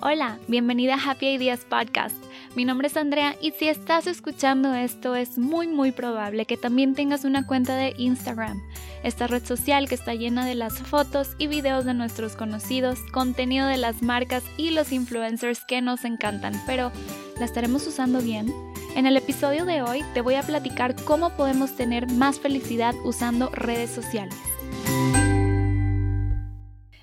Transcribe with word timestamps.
Hola, 0.00 0.38
bienvenida 0.46 0.94
a 0.94 1.10
Happy 1.10 1.26
Ideas 1.26 1.64
Podcast. 1.68 2.14
Mi 2.54 2.64
nombre 2.64 2.86
es 2.86 2.96
Andrea 2.96 3.34
y 3.42 3.50
si 3.50 3.68
estás 3.68 4.06
escuchando 4.06 4.72
esto 4.72 5.16
es 5.16 5.38
muy 5.38 5.66
muy 5.66 5.90
probable 5.90 6.46
que 6.46 6.56
también 6.56 6.94
tengas 6.94 7.24
una 7.24 7.46
cuenta 7.46 7.74
de 7.74 7.94
Instagram, 7.98 8.62
esta 9.02 9.26
red 9.26 9.44
social 9.44 9.88
que 9.88 9.96
está 9.96 10.14
llena 10.14 10.46
de 10.46 10.54
las 10.54 10.78
fotos 10.78 11.34
y 11.38 11.48
videos 11.48 11.84
de 11.84 11.94
nuestros 11.94 12.36
conocidos, 12.36 13.00
contenido 13.12 13.66
de 13.66 13.76
las 13.76 14.00
marcas 14.00 14.44
y 14.56 14.70
los 14.70 14.92
influencers 14.92 15.64
que 15.64 15.82
nos 15.82 16.04
encantan, 16.04 16.54
pero 16.64 16.92
¿la 17.40 17.44
estaremos 17.44 17.84
usando 17.88 18.20
bien? 18.20 18.54
En 18.94 19.06
el 19.06 19.16
episodio 19.16 19.64
de 19.64 19.82
hoy 19.82 20.04
te 20.14 20.20
voy 20.20 20.36
a 20.36 20.42
platicar 20.42 20.94
cómo 21.06 21.30
podemos 21.30 21.74
tener 21.74 22.08
más 22.08 22.38
felicidad 22.38 22.94
usando 23.04 23.50
redes 23.50 23.90
sociales. 23.90 24.36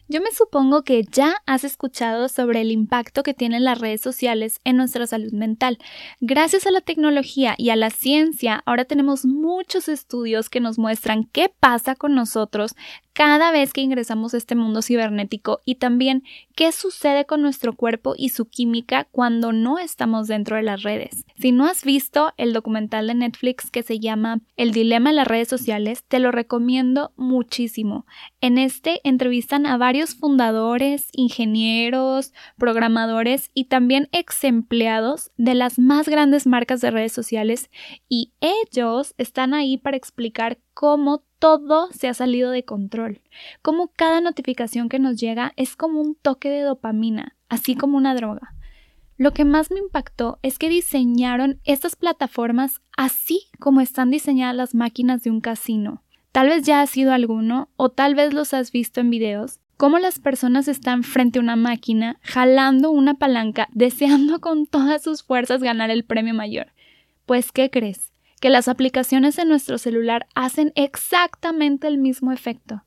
Yo 0.07 0.21
me 0.21 0.31
supongo 0.31 0.83
que 0.83 1.03
ya 1.03 1.41
has 1.47 1.63
escuchado 1.63 2.29
sobre 2.29 2.61
el 2.61 2.71
impacto 2.71 3.23
que 3.23 3.33
tienen 3.33 3.63
las 3.63 3.79
redes 3.79 4.01
sociales 4.01 4.59
en 4.63 4.77
nuestra 4.77 5.07
salud 5.07 5.31
mental. 5.31 5.79
Gracias 6.21 6.67
a 6.67 6.71
la 6.71 6.81
tecnología 6.81 7.55
y 7.57 7.71
a 7.71 7.75
la 7.75 7.89
ciencia, 7.89 8.61
ahora 8.67 8.85
tenemos 8.85 9.25
muchos 9.25 9.89
estudios 9.89 10.47
que 10.49 10.59
nos 10.59 10.77
muestran 10.77 11.23
qué 11.23 11.51
pasa 11.59 11.95
con 11.95 12.13
nosotros 12.13 12.75
cada 13.15 13.51
vez 13.51 13.71
que 13.71 13.79
ingresamos 13.79 14.33
a 14.33 14.37
este 14.37 14.55
mundo 14.55 14.81
cibernético 14.81 15.61
y 15.63 15.75
también 15.75 16.23
qué 16.53 16.73
sucede 16.73 17.25
con 17.25 17.41
nuestro 17.41 17.73
cuerpo 17.73 18.13
y 18.17 18.29
su 18.29 18.49
química 18.49 19.07
cuando 19.09 19.53
no 19.53 19.79
estamos 19.79 20.27
dentro 20.27 20.57
de 20.57 20.63
las 20.63 20.83
redes. 20.83 21.25
Si 21.37 21.53
no 21.53 21.65
has 21.65 21.85
visto 21.85 22.33
el 22.35 22.51
documental 22.51 23.07
de 23.07 23.13
Netflix 23.13 23.71
que 23.71 23.83
se 23.83 24.01
llama 24.01 24.41
El 24.57 24.73
dilema 24.73 25.11
de 25.11 25.15
las 25.15 25.29
redes 25.29 25.47
sociales, 25.47 26.03
te 26.05 26.19
lo 26.19 26.31
recomiendo 26.31 27.13
muchísimo. 27.15 28.05
En 28.41 28.57
este 28.57 28.99
entrevistan 29.05 29.65
a 29.65 29.77
varios 29.77 30.15
fundadores, 30.15 31.07
ingenieros, 31.13 32.33
programadores 32.57 33.49
y 33.53 33.65
también 33.65 34.09
ex 34.11 34.43
empleados 34.43 35.31
de 35.37 35.55
las 35.55 35.79
más 35.79 36.09
grandes 36.09 36.47
marcas 36.47 36.81
de 36.81 36.91
redes 36.91 37.13
sociales 37.13 37.69
y 38.09 38.33
ellos 38.41 39.15
están 39.17 39.53
ahí 39.53 39.77
para 39.77 39.95
explicar 39.95 40.59
cómo 40.73 41.23
todo 41.45 41.89
se 41.91 42.07
ha 42.07 42.15
salido 42.15 42.49
de 42.49 42.65
control, 42.65 43.21
cómo 43.61 43.91
cada 43.95 44.19
notificación 44.19 44.89
que 44.89 44.97
nos 44.97 45.17
llega 45.17 45.53
es 45.57 45.75
como 45.75 46.01
un 46.01 46.15
toque 46.15 46.49
de 46.49 46.61
dopamina, 46.61 47.35
así 47.49 47.75
como 47.75 47.97
una 47.97 48.15
droga. 48.15 48.55
Lo 49.15 49.31
que 49.31 49.45
más 49.45 49.69
me 49.69 49.77
impactó 49.77 50.39
es 50.41 50.57
que 50.57 50.69
diseñaron 50.69 51.59
estas 51.63 51.95
plataformas 51.95 52.81
así 52.97 53.43
como 53.59 53.79
están 53.79 54.09
diseñadas 54.09 54.55
las 54.55 54.73
máquinas 54.73 55.21
de 55.21 55.29
un 55.29 55.39
casino. 55.39 56.01
Tal 56.31 56.49
vez 56.49 56.63
ya 56.63 56.81
has 56.81 56.89
sido 56.89 57.13
alguno 57.13 57.69
o 57.75 57.89
tal 57.89 58.15
vez 58.15 58.33
los 58.33 58.55
has 58.55 58.71
visto 58.71 58.99
en 58.99 59.11
videos, 59.11 59.59
cómo 59.77 59.99
las 59.99 60.17
personas 60.17 60.67
están 60.67 61.03
frente 61.03 61.37
a 61.37 61.43
una 61.43 61.55
máquina, 61.55 62.17
jalando 62.23 62.89
una 62.89 63.19
palanca, 63.19 63.67
deseando 63.71 64.41
con 64.41 64.65
todas 64.65 65.03
sus 65.03 65.21
fuerzas 65.21 65.61
ganar 65.61 65.91
el 65.91 66.05
premio 66.05 66.33
mayor. 66.33 66.73
Pues, 67.27 67.51
¿qué 67.51 67.69
crees? 67.69 68.14
Que 68.45 68.51
las 68.51 68.67
aplicaciones 68.67 69.39
en 69.39 69.49
nuestro 69.49 69.79
celular 69.79 70.27
hacen 70.35 70.71
exactamente 70.75 71.87
el 71.87 71.97
mismo 71.97 72.31
efecto. 72.31 72.83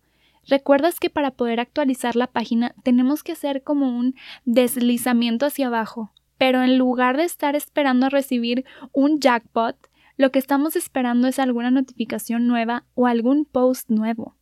¿Recuerdas 0.46 1.00
que 1.00 1.10
para 1.10 1.32
poder 1.32 1.58
actualizar 1.58 2.14
la 2.14 2.28
página 2.28 2.76
tenemos 2.84 3.24
que 3.24 3.32
hacer 3.32 3.64
como 3.64 3.88
un 3.88 4.14
deslizamiento 4.44 5.46
hacia 5.46 5.66
abajo? 5.66 6.12
Pero 6.38 6.62
en 6.62 6.78
lugar 6.78 7.16
de 7.16 7.24
estar 7.24 7.56
esperando 7.56 8.06
a 8.06 8.08
recibir 8.08 8.64
un 8.92 9.18
jackpot, 9.18 9.74
lo 10.16 10.30
que 10.30 10.38
estamos 10.38 10.76
esperando 10.76 11.26
es 11.26 11.40
alguna 11.40 11.72
notificación 11.72 12.46
nueva 12.46 12.84
o 12.94 13.08
algún 13.08 13.44
post 13.44 13.90
nuevo. 13.90 14.37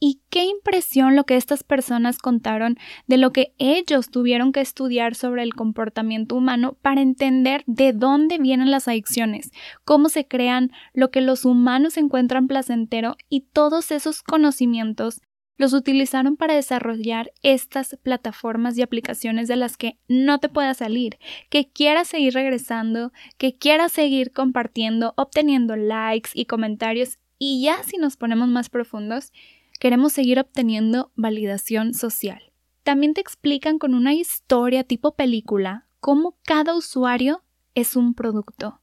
Y 0.00 0.20
qué 0.30 0.44
impresión 0.44 1.16
lo 1.16 1.24
que 1.24 1.36
estas 1.36 1.64
personas 1.64 2.18
contaron 2.18 2.76
de 3.06 3.16
lo 3.16 3.32
que 3.32 3.52
ellos 3.58 4.10
tuvieron 4.10 4.52
que 4.52 4.60
estudiar 4.60 5.14
sobre 5.14 5.42
el 5.42 5.54
comportamiento 5.54 6.36
humano 6.36 6.76
para 6.82 7.00
entender 7.00 7.64
de 7.66 7.92
dónde 7.92 8.38
vienen 8.38 8.70
las 8.70 8.86
adicciones, 8.86 9.50
cómo 9.84 10.08
se 10.08 10.26
crean, 10.26 10.70
lo 10.94 11.10
que 11.10 11.20
los 11.20 11.44
humanos 11.44 11.96
encuentran 11.96 12.46
placentero 12.46 13.16
y 13.28 13.40
todos 13.52 13.90
esos 13.90 14.22
conocimientos 14.22 15.20
los 15.58 15.72
utilizaron 15.72 16.36
para 16.36 16.54
desarrollar 16.54 17.32
estas 17.42 17.98
plataformas 18.02 18.78
y 18.78 18.82
aplicaciones 18.82 19.48
de 19.48 19.56
las 19.56 19.76
que 19.76 19.98
no 20.06 20.38
te 20.38 20.48
puedas 20.48 20.76
salir, 20.76 21.18
que 21.50 21.68
quieras 21.68 22.06
seguir 22.06 22.34
regresando, 22.34 23.12
que 23.36 23.56
quieras 23.56 23.90
seguir 23.90 24.32
compartiendo, 24.32 25.14
obteniendo 25.16 25.74
likes 25.74 26.30
y 26.32 26.46
comentarios 26.46 27.18
y 27.38 27.62
ya 27.62 27.82
si 27.82 27.98
nos 27.98 28.16
ponemos 28.16 28.48
más 28.48 28.70
profundos, 28.70 29.32
queremos 29.78 30.12
seguir 30.12 30.38
obteniendo 30.38 31.12
validación 31.14 31.94
social. 31.94 32.52
También 32.82 33.14
te 33.14 33.20
explican 33.20 33.78
con 33.78 33.94
una 33.94 34.14
historia 34.14 34.84
tipo 34.84 35.14
película 35.14 35.86
cómo 36.00 36.36
cada 36.44 36.74
usuario 36.74 37.42
es 37.74 37.96
un 37.96 38.14
producto. 38.14 38.80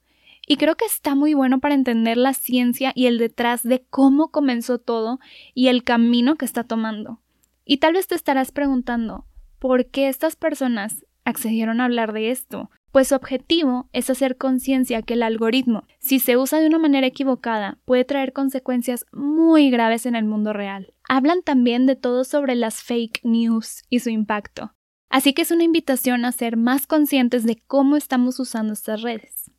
Y 0.48 0.58
creo 0.58 0.76
que 0.76 0.86
está 0.86 1.16
muy 1.16 1.34
bueno 1.34 1.60
para 1.60 1.74
entender 1.74 2.18
la 2.18 2.34
ciencia 2.34 2.92
y 2.94 3.08
el 3.08 3.18
detrás 3.18 3.64
de 3.64 3.84
cómo 3.90 4.30
comenzó 4.30 4.78
todo 4.78 5.20
y 5.54 5.70
el 5.70 5.84
camino 5.84 6.36
que 6.36 6.46
está 6.46 6.64
tomando. 6.64 7.20
Y 7.66 7.78
tal 7.78 7.94
vez 7.94 8.06
te 8.08 8.16
estarás 8.16 8.52
preguntando, 8.52 9.26
¿por 9.58 9.88
qué 9.88 10.08
estas 10.08 10.36
personas 10.36 11.04
accedieron 11.24 11.82
a 11.82 11.86
hablar 11.86 12.14
de 12.14 12.30
esto? 12.30 12.70
Pues 12.96 13.10
su 13.10 13.16
objetivo 13.16 13.90
es 13.92 14.10
hacer 14.10 14.38
conciencia 14.38 15.02
que 15.02 15.16
el 15.16 15.24
algoritmo, 15.24 15.84
si 16.00 16.20
se 16.20 16.38
usa 16.38 16.62
de 16.62 16.68
una 16.68 16.80
manera 16.80 17.06
equivocada, 17.06 17.78
puede 17.84 18.06
traer 18.06 18.32
consecuencias 18.32 19.06
muy 19.12 19.70
graves 19.70 20.06
en 20.06 20.16
el 20.16 20.24
mundo 20.24 20.54
real. 20.54 20.94
Hablan 21.10 21.42
también 21.42 21.88
de 21.88 21.98
todo 21.98 22.24
sobre 22.24 22.56
las 22.56 22.82
fake 22.84 23.20
news 23.26 23.84
y 23.90 24.00
su 24.00 24.10
impacto. 24.12 24.74
Así 25.10 25.34
que 25.34 25.42
es 25.42 25.52
una 25.52 25.66
invitación 25.66 26.24
a 26.24 26.32
ser 26.32 26.56
más 26.56 26.88
conscientes 26.88 27.44
de 27.44 27.62
cómo 27.68 27.98
estamos 27.98 28.40
usando 28.40 28.72
estas 28.72 29.02
redes. 29.02 29.52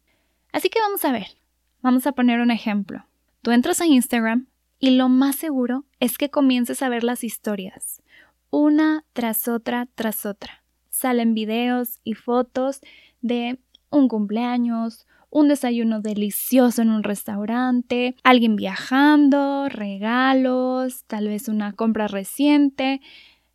Así 0.50 0.70
que 0.70 0.80
vamos 0.80 1.04
a 1.04 1.12
ver, 1.12 1.26
vamos 1.82 2.06
a 2.06 2.12
poner 2.12 2.40
un 2.40 2.50
ejemplo. 2.50 3.04
Tú 3.42 3.50
entras 3.50 3.82
a 3.82 3.86
Instagram 3.86 4.46
y 4.78 4.92
lo 4.92 5.10
más 5.10 5.36
seguro 5.36 5.84
es 6.00 6.16
que 6.16 6.30
comiences 6.30 6.82
a 6.82 6.88
ver 6.88 7.04
las 7.04 7.22
historias, 7.22 8.02
una 8.48 9.04
tras 9.12 9.46
otra 9.46 9.88
tras 9.94 10.24
otra. 10.24 10.62
Salen 10.88 11.34
videos 11.34 12.00
y 12.04 12.14
fotos 12.14 12.80
de 13.20 13.58
un 13.90 14.08
cumpleaños, 14.08 15.06
un 15.30 15.48
desayuno 15.48 16.00
delicioso 16.00 16.82
en 16.82 16.90
un 16.90 17.02
restaurante, 17.02 18.16
alguien 18.22 18.56
viajando, 18.56 19.68
regalos, 19.68 21.04
tal 21.06 21.28
vez 21.28 21.48
una 21.48 21.72
compra 21.72 22.08
reciente, 22.08 23.00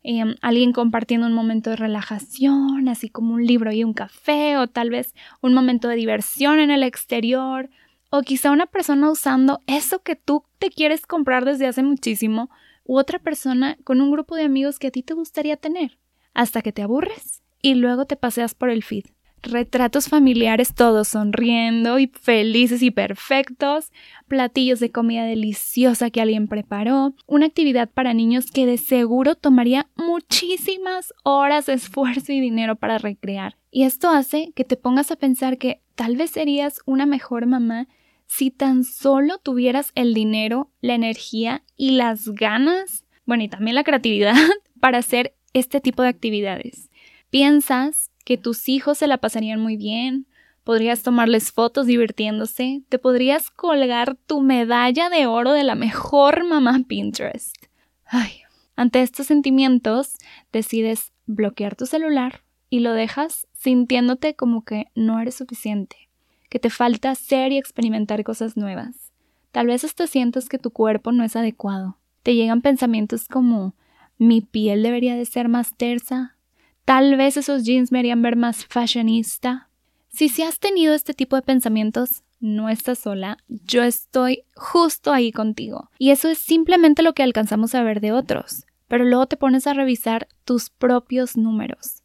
em, 0.02 0.36
alguien 0.42 0.72
compartiendo 0.72 1.26
un 1.26 1.32
momento 1.32 1.70
de 1.70 1.76
relajación, 1.76 2.88
así 2.88 3.08
como 3.08 3.34
un 3.34 3.46
libro 3.46 3.72
y 3.72 3.84
un 3.84 3.94
café, 3.94 4.56
o 4.58 4.68
tal 4.68 4.90
vez 4.90 5.14
un 5.40 5.54
momento 5.54 5.88
de 5.88 5.96
diversión 5.96 6.58
en 6.58 6.70
el 6.70 6.82
exterior, 6.82 7.70
o 8.10 8.22
quizá 8.22 8.50
una 8.50 8.66
persona 8.66 9.10
usando 9.10 9.60
eso 9.66 10.02
que 10.02 10.16
tú 10.16 10.44
te 10.58 10.70
quieres 10.70 11.06
comprar 11.06 11.44
desde 11.44 11.66
hace 11.66 11.82
muchísimo, 11.82 12.50
u 12.84 12.98
otra 12.98 13.18
persona 13.18 13.76
con 13.84 14.00
un 14.00 14.10
grupo 14.10 14.34
de 14.36 14.44
amigos 14.44 14.78
que 14.78 14.88
a 14.88 14.90
ti 14.90 15.02
te 15.02 15.14
gustaría 15.14 15.56
tener, 15.56 15.98
hasta 16.34 16.62
que 16.62 16.72
te 16.72 16.82
aburres 16.82 17.42
y 17.62 17.74
luego 17.74 18.04
te 18.06 18.16
paseas 18.16 18.54
por 18.54 18.70
el 18.70 18.82
feed 18.82 19.04
retratos 19.42 20.08
familiares 20.08 20.74
todos 20.74 21.08
sonriendo 21.08 21.98
y 21.98 22.06
felices 22.06 22.82
y 22.82 22.90
perfectos, 22.90 23.92
platillos 24.28 24.80
de 24.80 24.90
comida 24.90 25.24
deliciosa 25.24 26.10
que 26.10 26.20
alguien 26.20 26.48
preparó, 26.48 27.14
una 27.26 27.46
actividad 27.46 27.90
para 27.90 28.14
niños 28.14 28.50
que 28.50 28.66
de 28.66 28.78
seguro 28.78 29.34
tomaría 29.34 29.88
muchísimas 29.96 31.12
horas 31.24 31.66
de 31.66 31.74
esfuerzo 31.74 32.32
y 32.32 32.40
dinero 32.40 32.76
para 32.76 32.98
recrear. 32.98 33.56
Y 33.70 33.84
esto 33.84 34.10
hace 34.10 34.52
que 34.54 34.64
te 34.64 34.76
pongas 34.76 35.10
a 35.10 35.16
pensar 35.16 35.58
que 35.58 35.80
tal 35.94 36.16
vez 36.16 36.30
serías 36.30 36.80
una 36.86 37.06
mejor 37.06 37.46
mamá 37.46 37.88
si 38.26 38.50
tan 38.50 38.84
solo 38.84 39.38
tuvieras 39.38 39.92
el 39.94 40.14
dinero, 40.14 40.70
la 40.80 40.94
energía 40.94 41.64
y 41.76 41.92
las 41.92 42.28
ganas, 42.30 43.04
bueno, 43.26 43.42
y 43.42 43.48
también 43.48 43.74
la 43.74 43.84
creatividad 43.84 44.34
para 44.80 44.98
hacer 44.98 45.34
este 45.52 45.80
tipo 45.80 46.02
de 46.02 46.08
actividades. 46.08 46.90
Piensas 47.30 48.10
que 48.24 48.38
tus 48.38 48.68
hijos 48.68 48.98
se 48.98 49.06
la 49.06 49.18
pasarían 49.18 49.60
muy 49.60 49.76
bien, 49.76 50.26
podrías 50.64 51.02
tomarles 51.02 51.52
fotos 51.52 51.86
divirtiéndose, 51.86 52.82
te 52.88 52.98
podrías 52.98 53.50
colgar 53.50 54.16
tu 54.26 54.40
medalla 54.40 55.10
de 55.10 55.26
oro 55.26 55.52
de 55.52 55.64
la 55.64 55.74
mejor 55.74 56.44
mamá 56.44 56.80
Pinterest. 56.86 57.56
Ay, 58.04 58.42
ante 58.76 59.02
estos 59.02 59.26
sentimientos 59.26 60.16
decides 60.52 61.12
bloquear 61.26 61.76
tu 61.76 61.86
celular 61.86 62.42
y 62.70 62.80
lo 62.80 62.92
dejas 62.92 63.46
sintiéndote 63.52 64.34
como 64.34 64.64
que 64.64 64.86
no 64.94 65.20
eres 65.20 65.34
suficiente, 65.36 66.08
que 66.48 66.58
te 66.58 66.70
falta 66.70 67.10
hacer 67.10 67.52
y 67.52 67.58
experimentar 67.58 68.22
cosas 68.24 68.56
nuevas. 68.56 69.12
Tal 69.50 69.66
vez 69.66 69.84
hasta 69.84 70.06
sientas 70.06 70.48
que 70.48 70.58
tu 70.58 70.70
cuerpo 70.70 71.12
no 71.12 71.24
es 71.24 71.36
adecuado. 71.36 71.98
Te 72.22 72.34
llegan 72.34 72.62
pensamientos 72.62 73.28
como 73.28 73.74
mi 74.16 74.40
piel 74.40 74.82
debería 74.82 75.16
de 75.16 75.24
ser 75.26 75.48
más 75.48 75.76
tersa, 75.76 76.36
Tal 76.84 77.16
vez 77.16 77.36
esos 77.36 77.64
jeans 77.64 77.92
me 77.92 78.00
harían 78.00 78.22
ver 78.22 78.36
más 78.36 78.66
fashionista. 78.66 79.68
Si 80.08 80.28
si 80.28 80.42
has 80.42 80.58
tenido 80.58 80.94
este 80.94 81.14
tipo 81.14 81.36
de 81.36 81.42
pensamientos, 81.42 82.22
no 82.40 82.68
estás 82.68 82.98
sola, 82.98 83.38
yo 83.48 83.82
estoy 83.82 84.44
justo 84.56 85.12
ahí 85.12 85.30
contigo. 85.32 85.90
Y 85.98 86.10
eso 86.10 86.28
es 86.28 86.38
simplemente 86.38 87.02
lo 87.02 87.14
que 87.14 87.22
alcanzamos 87.22 87.74
a 87.74 87.82
ver 87.82 88.00
de 88.00 88.12
otros. 88.12 88.66
Pero 88.88 89.04
luego 89.04 89.26
te 89.26 89.36
pones 89.36 89.66
a 89.66 89.74
revisar 89.74 90.28
tus 90.44 90.68
propios 90.68 91.36
números. 91.36 92.02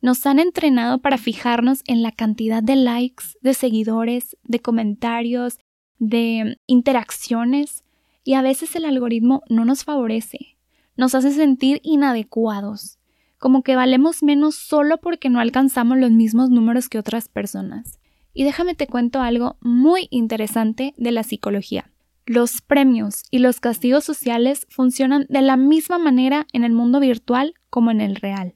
Nos 0.00 0.24
han 0.24 0.38
entrenado 0.38 1.00
para 1.00 1.18
fijarnos 1.18 1.82
en 1.86 2.02
la 2.02 2.12
cantidad 2.12 2.62
de 2.62 2.76
likes, 2.76 3.24
de 3.40 3.54
seguidores, 3.54 4.36
de 4.44 4.60
comentarios, 4.60 5.58
de 5.98 6.58
interacciones 6.66 7.84
y 8.24 8.34
a 8.34 8.42
veces 8.42 8.74
el 8.76 8.84
algoritmo 8.84 9.42
no 9.48 9.64
nos 9.64 9.84
favorece, 9.84 10.56
nos 10.96 11.14
hace 11.14 11.32
sentir 11.32 11.80
inadecuados, 11.82 12.98
como 13.42 13.64
que 13.64 13.74
valemos 13.74 14.22
menos 14.22 14.54
solo 14.54 14.98
porque 14.98 15.28
no 15.28 15.40
alcanzamos 15.40 15.98
los 15.98 16.12
mismos 16.12 16.48
números 16.48 16.88
que 16.88 17.00
otras 17.00 17.28
personas. 17.28 17.98
Y 18.32 18.44
déjame 18.44 18.76
te 18.76 18.86
cuento 18.86 19.20
algo 19.20 19.56
muy 19.60 20.06
interesante 20.10 20.94
de 20.96 21.10
la 21.10 21.24
psicología. 21.24 21.90
Los 22.24 22.60
premios 22.60 23.24
y 23.32 23.40
los 23.40 23.58
castigos 23.58 24.04
sociales 24.04 24.68
funcionan 24.70 25.26
de 25.28 25.42
la 25.42 25.56
misma 25.56 25.98
manera 25.98 26.46
en 26.52 26.62
el 26.62 26.72
mundo 26.72 27.00
virtual 27.00 27.54
como 27.68 27.90
en 27.90 28.00
el 28.00 28.14
real. 28.14 28.54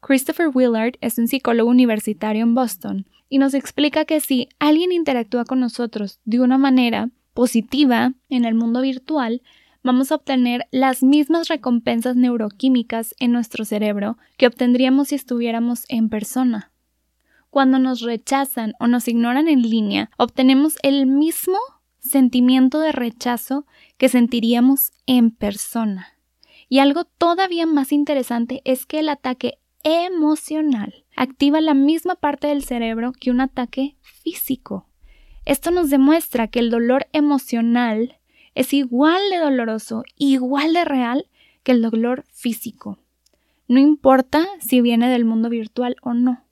Christopher 0.00 0.50
Willard 0.52 0.94
es 1.00 1.16
un 1.18 1.28
psicólogo 1.28 1.70
universitario 1.70 2.42
en 2.42 2.56
Boston 2.56 3.06
y 3.28 3.38
nos 3.38 3.54
explica 3.54 4.04
que 4.04 4.18
si 4.18 4.48
alguien 4.58 4.90
interactúa 4.90 5.44
con 5.44 5.60
nosotros 5.60 6.18
de 6.24 6.40
una 6.40 6.58
manera 6.58 7.10
positiva 7.34 8.14
en 8.28 8.44
el 8.44 8.56
mundo 8.56 8.80
virtual, 8.80 9.42
vamos 9.88 10.12
a 10.12 10.16
obtener 10.16 10.68
las 10.70 11.02
mismas 11.02 11.48
recompensas 11.48 12.14
neuroquímicas 12.14 13.14
en 13.18 13.32
nuestro 13.32 13.64
cerebro 13.64 14.18
que 14.36 14.46
obtendríamos 14.46 15.08
si 15.08 15.14
estuviéramos 15.14 15.86
en 15.88 16.10
persona. 16.10 16.72
Cuando 17.48 17.78
nos 17.78 18.02
rechazan 18.02 18.74
o 18.80 18.86
nos 18.86 19.08
ignoran 19.08 19.48
en 19.48 19.62
línea, 19.62 20.10
obtenemos 20.18 20.76
el 20.82 21.06
mismo 21.06 21.56
sentimiento 22.00 22.80
de 22.80 22.92
rechazo 22.92 23.64
que 23.96 24.10
sentiríamos 24.10 24.92
en 25.06 25.30
persona. 25.30 26.08
Y 26.68 26.80
algo 26.80 27.04
todavía 27.04 27.64
más 27.64 27.90
interesante 27.90 28.60
es 28.66 28.84
que 28.84 28.98
el 28.98 29.08
ataque 29.08 29.58
emocional 29.84 31.06
activa 31.16 31.62
la 31.62 31.72
misma 31.72 32.14
parte 32.14 32.48
del 32.48 32.62
cerebro 32.62 33.12
que 33.18 33.30
un 33.30 33.40
ataque 33.40 33.96
físico. 34.02 34.86
Esto 35.46 35.70
nos 35.70 35.88
demuestra 35.88 36.48
que 36.48 36.58
el 36.58 36.68
dolor 36.68 37.06
emocional 37.14 38.17
es 38.58 38.74
igual 38.74 39.22
de 39.30 39.36
doloroso, 39.36 40.02
igual 40.16 40.72
de 40.72 40.84
real 40.84 41.28
que 41.62 41.70
el 41.70 41.80
dolor 41.80 42.24
físico. 42.32 42.98
No 43.68 43.78
importa 43.78 44.48
si 44.58 44.80
viene 44.80 45.08
del 45.08 45.24
mundo 45.24 45.48
virtual 45.48 45.94
o 46.02 46.12
no. 46.12 46.44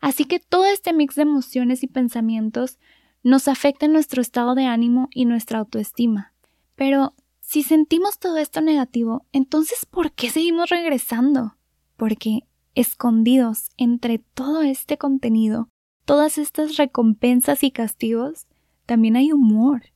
Así 0.00 0.24
que 0.24 0.40
todo 0.40 0.66
este 0.66 0.92
mix 0.92 1.14
de 1.14 1.22
emociones 1.22 1.84
y 1.84 1.86
pensamientos 1.86 2.80
nos 3.22 3.46
afecta 3.46 3.86
en 3.86 3.92
nuestro 3.92 4.20
estado 4.20 4.56
de 4.56 4.64
ánimo 4.64 5.08
y 5.12 5.26
nuestra 5.26 5.60
autoestima. 5.60 6.32
Pero 6.74 7.14
si 7.38 7.62
sentimos 7.62 8.18
todo 8.18 8.38
esto 8.38 8.60
negativo, 8.60 9.24
entonces 9.30 9.86
¿por 9.86 10.10
qué 10.10 10.30
seguimos 10.30 10.70
regresando? 10.70 11.54
Porque 11.96 12.40
escondidos 12.74 13.70
entre 13.76 14.18
todo 14.18 14.62
este 14.62 14.98
contenido, 14.98 15.68
todas 16.04 16.38
estas 16.38 16.78
recompensas 16.78 17.62
y 17.62 17.70
castigos, 17.70 18.48
también 18.86 19.14
hay 19.14 19.30
humor. 19.30 19.93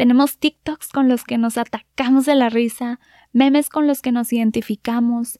Tenemos 0.00 0.38
TikToks 0.38 0.88
con 0.88 1.10
los 1.10 1.24
que 1.24 1.36
nos 1.36 1.58
atacamos 1.58 2.24
de 2.24 2.34
la 2.34 2.48
risa, 2.48 2.98
memes 3.34 3.68
con 3.68 3.86
los 3.86 4.00
que 4.00 4.12
nos 4.12 4.32
identificamos, 4.32 5.38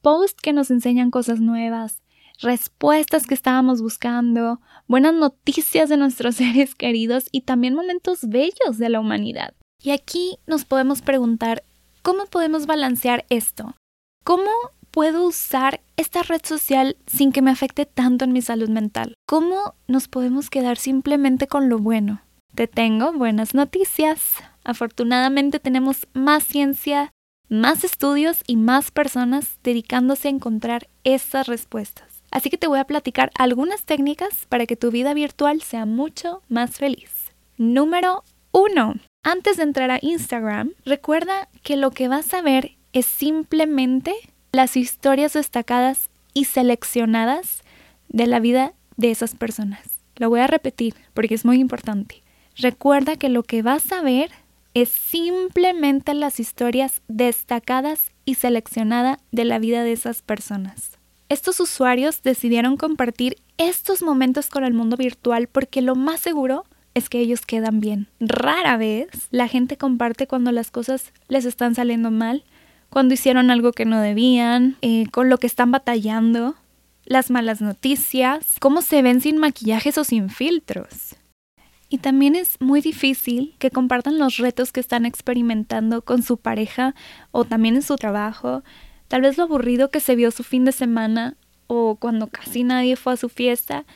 posts 0.00 0.40
que 0.40 0.54
nos 0.54 0.70
enseñan 0.70 1.10
cosas 1.10 1.40
nuevas, 1.40 2.00
respuestas 2.40 3.26
que 3.26 3.34
estábamos 3.34 3.82
buscando, 3.82 4.62
buenas 4.86 5.12
noticias 5.12 5.90
de 5.90 5.98
nuestros 5.98 6.36
seres 6.36 6.74
queridos 6.74 7.26
y 7.32 7.42
también 7.42 7.74
momentos 7.74 8.20
bellos 8.26 8.78
de 8.78 8.88
la 8.88 8.98
humanidad. 8.98 9.52
Y 9.82 9.90
aquí 9.90 10.38
nos 10.46 10.64
podemos 10.64 11.02
preguntar, 11.02 11.62
¿cómo 12.00 12.24
podemos 12.24 12.64
balancear 12.64 13.26
esto? 13.28 13.74
¿Cómo 14.24 14.50
puedo 14.90 15.26
usar 15.26 15.82
esta 15.98 16.22
red 16.22 16.40
social 16.44 16.96
sin 17.06 17.30
que 17.30 17.42
me 17.42 17.50
afecte 17.50 17.84
tanto 17.84 18.24
en 18.24 18.32
mi 18.32 18.40
salud 18.40 18.70
mental? 18.70 19.12
¿Cómo 19.26 19.74
nos 19.86 20.08
podemos 20.08 20.48
quedar 20.48 20.78
simplemente 20.78 21.46
con 21.46 21.68
lo 21.68 21.78
bueno? 21.78 22.22
Te 22.58 22.66
tengo 22.66 23.12
buenas 23.12 23.54
noticias. 23.54 24.34
Afortunadamente 24.64 25.60
tenemos 25.60 26.08
más 26.12 26.42
ciencia, 26.42 27.12
más 27.48 27.84
estudios 27.84 28.42
y 28.48 28.56
más 28.56 28.90
personas 28.90 29.60
dedicándose 29.62 30.26
a 30.26 30.32
encontrar 30.32 30.88
estas 31.04 31.46
respuestas. 31.46 32.24
Así 32.32 32.50
que 32.50 32.58
te 32.58 32.66
voy 32.66 32.80
a 32.80 32.84
platicar 32.84 33.30
algunas 33.38 33.84
técnicas 33.84 34.46
para 34.48 34.66
que 34.66 34.74
tu 34.74 34.90
vida 34.90 35.14
virtual 35.14 35.62
sea 35.62 35.86
mucho 35.86 36.42
más 36.48 36.72
feliz. 36.72 37.30
Número 37.58 38.24
1. 38.50 38.94
Antes 39.22 39.56
de 39.56 39.62
entrar 39.62 39.92
a 39.92 40.00
Instagram, 40.02 40.72
recuerda 40.84 41.48
que 41.62 41.76
lo 41.76 41.92
que 41.92 42.08
vas 42.08 42.34
a 42.34 42.42
ver 42.42 42.72
es 42.92 43.06
simplemente 43.06 44.12
las 44.50 44.76
historias 44.76 45.34
destacadas 45.34 46.10
y 46.34 46.46
seleccionadas 46.46 47.62
de 48.08 48.26
la 48.26 48.40
vida 48.40 48.72
de 48.96 49.12
esas 49.12 49.36
personas. 49.36 50.00
Lo 50.16 50.28
voy 50.28 50.40
a 50.40 50.48
repetir 50.48 50.96
porque 51.14 51.36
es 51.36 51.44
muy 51.44 51.60
importante. 51.60 52.24
Recuerda 52.58 53.16
que 53.16 53.28
lo 53.28 53.44
que 53.44 53.62
vas 53.62 53.92
a 53.92 54.02
ver 54.02 54.30
es 54.74 54.88
simplemente 54.88 56.12
las 56.12 56.40
historias 56.40 57.02
destacadas 57.06 58.10
y 58.24 58.34
seleccionadas 58.34 59.18
de 59.30 59.44
la 59.44 59.60
vida 59.60 59.84
de 59.84 59.92
esas 59.92 60.22
personas. 60.22 60.98
Estos 61.28 61.60
usuarios 61.60 62.22
decidieron 62.22 62.76
compartir 62.76 63.36
estos 63.58 64.02
momentos 64.02 64.48
con 64.48 64.64
el 64.64 64.74
mundo 64.74 64.96
virtual 64.96 65.46
porque 65.46 65.82
lo 65.82 65.94
más 65.94 66.20
seguro 66.20 66.64
es 66.94 67.08
que 67.08 67.20
ellos 67.20 67.46
quedan 67.46 67.80
bien. 67.80 68.08
Rara 68.18 68.76
vez 68.76 69.08
la 69.30 69.46
gente 69.46 69.76
comparte 69.76 70.26
cuando 70.26 70.50
las 70.50 70.72
cosas 70.72 71.12
les 71.28 71.44
están 71.44 71.76
saliendo 71.76 72.10
mal, 72.10 72.44
cuando 72.90 73.14
hicieron 73.14 73.50
algo 73.50 73.72
que 73.72 73.84
no 73.84 74.00
debían, 74.00 74.76
eh, 74.82 75.06
con 75.12 75.28
lo 75.28 75.38
que 75.38 75.46
están 75.46 75.70
batallando, 75.70 76.56
las 77.04 77.30
malas 77.30 77.60
noticias, 77.60 78.56
cómo 78.58 78.82
se 78.82 79.02
ven 79.02 79.20
sin 79.20 79.38
maquillajes 79.38 79.96
o 79.96 80.04
sin 80.04 80.28
filtros. 80.28 81.14
Y 81.88 81.98
también 81.98 82.36
es 82.36 82.60
muy 82.60 82.80
difícil 82.80 83.54
que 83.58 83.70
compartan 83.70 84.18
los 84.18 84.36
retos 84.36 84.72
que 84.72 84.80
están 84.80 85.06
experimentando 85.06 86.02
con 86.02 86.22
su 86.22 86.36
pareja 86.36 86.94
o 87.30 87.44
también 87.44 87.76
en 87.76 87.82
su 87.82 87.96
trabajo, 87.96 88.62
Tal 89.08 89.22
vez 89.22 89.38
lo 89.38 89.44
aburrido 89.44 89.90
que 89.90 90.00
se 90.00 90.14
vio 90.14 90.30
su 90.30 90.44
fin 90.44 90.66
de 90.66 90.72
semana 90.72 91.34
o 91.66 91.96
cuando 91.96 92.26
casi 92.26 92.62
nadie 92.62 92.94
fue 92.94 93.14
a 93.14 93.16
su 93.16 93.30
fiesta. 93.30 93.86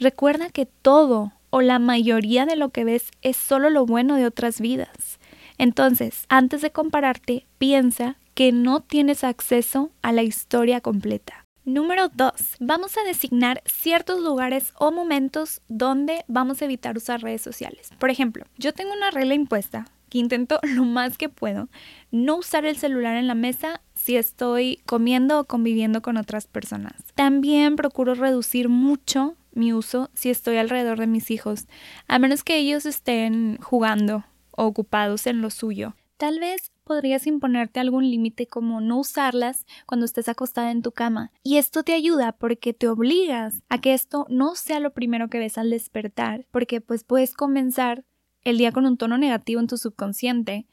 Recuerda 0.00 0.48
que 0.48 0.66
todo 0.66 1.32
o 1.50 1.60
la 1.60 1.78
mayoría 1.78 2.46
de 2.46 2.56
lo 2.56 2.70
que 2.70 2.84
ves 2.84 3.10
es 3.20 3.36
solo 3.36 3.68
lo 3.68 3.84
bueno 3.84 4.16
de 4.16 4.26
otras 4.26 4.60
vidas. 4.60 5.20
Entonces, 5.58 6.24
antes 6.30 6.62
de 6.62 6.72
compararte, 6.72 7.46
piensa 7.58 8.16
que 8.34 8.50
no 8.50 8.80
tienes 8.80 9.24
acceso 9.24 9.90
a 10.00 10.12
la 10.12 10.22
historia 10.22 10.80
completa. 10.80 11.41
Número 11.64 12.08
2. 12.08 12.32
Vamos 12.58 12.98
a 12.98 13.04
designar 13.04 13.62
ciertos 13.66 14.20
lugares 14.20 14.72
o 14.80 14.90
momentos 14.90 15.60
donde 15.68 16.24
vamos 16.26 16.60
a 16.60 16.64
evitar 16.64 16.96
usar 16.96 17.22
redes 17.22 17.40
sociales. 17.40 17.90
Por 18.00 18.10
ejemplo, 18.10 18.46
yo 18.58 18.74
tengo 18.74 18.92
una 18.92 19.12
regla 19.12 19.34
impuesta 19.34 19.84
que 20.08 20.18
intento 20.18 20.58
lo 20.64 20.84
más 20.84 21.18
que 21.18 21.28
puedo 21.28 21.68
no 22.10 22.38
usar 22.38 22.66
el 22.66 22.76
celular 22.76 23.16
en 23.16 23.28
la 23.28 23.36
mesa 23.36 23.80
si 23.94 24.16
estoy 24.16 24.80
comiendo 24.86 25.38
o 25.38 25.44
conviviendo 25.44 26.02
con 26.02 26.16
otras 26.16 26.48
personas. 26.48 26.94
También 27.14 27.76
procuro 27.76 28.16
reducir 28.16 28.68
mucho 28.68 29.36
mi 29.52 29.72
uso 29.72 30.10
si 30.14 30.30
estoy 30.30 30.56
alrededor 30.56 30.98
de 30.98 31.06
mis 31.06 31.30
hijos, 31.30 31.68
a 32.08 32.18
menos 32.18 32.42
que 32.42 32.56
ellos 32.56 32.86
estén 32.86 33.58
jugando 33.62 34.24
o 34.50 34.64
ocupados 34.64 35.28
en 35.28 35.40
lo 35.40 35.50
suyo. 35.50 35.94
Tal 36.16 36.40
vez 36.40 36.71
podrías 36.84 37.26
imponerte 37.26 37.80
algún 37.80 38.10
límite 38.10 38.46
como 38.46 38.80
no 38.80 38.98
usarlas 38.98 39.66
cuando 39.86 40.06
estés 40.06 40.28
acostada 40.28 40.70
en 40.70 40.82
tu 40.82 40.92
cama. 40.92 41.32
Y 41.42 41.56
esto 41.56 41.82
te 41.82 41.94
ayuda 41.94 42.32
porque 42.32 42.72
te 42.72 42.88
obligas 42.88 43.62
a 43.68 43.80
que 43.80 43.94
esto 43.94 44.26
no 44.28 44.54
sea 44.54 44.80
lo 44.80 44.92
primero 44.92 45.28
que 45.28 45.38
ves 45.38 45.58
al 45.58 45.70
despertar, 45.70 46.46
porque 46.50 46.80
pues 46.80 47.04
puedes 47.04 47.34
comenzar 47.34 48.04
el 48.44 48.58
día 48.58 48.72
con 48.72 48.86
un 48.86 48.96
tono 48.96 49.18
negativo 49.18 49.60
en 49.60 49.66
tu 49.66 49.76
subconsciente. 49.76 50.66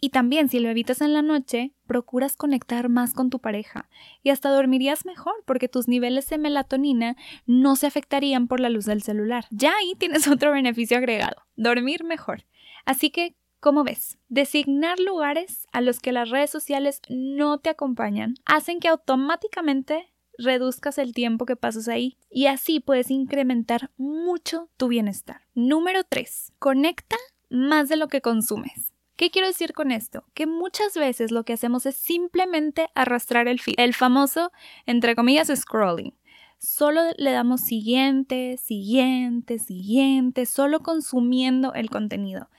Y 0.00 0.10
también 0.10 0.48
si 0.48 0.58
lo 0.58 0.68
evitas 0.68 1.00
en 1.00 1.14
la 1.14 1.22
noche, 1.22 1.72
procuras 1.86 2.36
conectar 2.36 2.88
más 2.88 3.14
con 3.14 3.30
tu 3.30 3.38
pareja 3.38 3.88
y 4.22 4.30
hasta 4.30 4.50
dormirías 4.50 5.06
mejor 5.06 5.34
porque 5.46 5.68
tus 5.68 5.88
niveles 5.88 6.28
de 6.28 6.36
melatonina 6.36 7.16
no 7.46 7.76
se 7.76 7.86
afectarían 7.86 8.46
por 8.46 8.60
la 8.60 8.68
luz 8.68 8.84
del 8.84 9.02
celular. 9.02 9.46
Ya 9.50 9.72
ahí 9.74 9.94
tienes 9.96 10.28
otro 10.28 10.52
beneficio 10.52 10.98
agregado, 10.98 11.42
dormir 11.56 12.04
mejor. 12.04 12.44
Así 12.84 13.10
que, 13.10 13.34
¿cómo 13.64 13.82
ves? 13.82 14.18
Designar 14.28 14.98
lugares 15.00 15.66
a 15.72 15.80
los 15.80 15.98
que 15.98 16.12
las 16.12 16.28
redes 16.28 16.50
sociales 16.50 17.00
no 17.08 17.56
te 17.56 17.70
acompañan 17.70 18.34
hacen 18.44 18.78
que 18.78 18.88
automáticamente 18.88 20.12
reduzcas 20.36 20.98
el 20.98 21.14
tiempo 21.14 21.46
que 21.46 21.56
pasas 21.56 21.88
ahí 21.88 22.18
y 22.30 22.44
así 22.44 22.78
puedes 22.78 23.10
incrementar 23.10 23.90
mucho 23.96 24.68
tu 24.76 24.88
bienestar. 24.88 25.46
Número 25.54 26.04
3. 26.04 26.52
Conecta 26.58 27.16
más 27.48 27.88
de 27.88 27.96
lo 27.96 28.08
que 28.08 28.20
consumes. 28.20 28.92
¿Qué 29.16 29.30
quiero 29.30 29.48
decir 29.48 29.72
con 29.72 29.92
esto? 29.92 30.26
Que 30.34 30.46
muchas 30.46 30.94
veces 30.94 31.30
lo 31.30 31.44
que 31.44 31.54
hacemos 31.54 31.86
es 31.86 31.96
simplemente 31.96 32.90
arrastrar 32.94 33.48
el 33.48 33.60
feed, 33.60 33.76
el 33.78 33.94
famoso, 33.94 34.52
entre 34.84 35.16
comillas, 35.16 35.48
scrolling. 35.48 36.12
Solo 36.58 37.00
le 37.16 37.32
damos 37.32 37.62
siguiente, 37.62 38.58
siguiente, 38.58 39.58
siguiente, 39.58 40.44
solo 40.44 40.82
consumiendo 40.82 41.72
el 41.72 41.88
contenido. 41.88 42.50